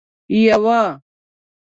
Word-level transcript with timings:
یوه 0.45 0.83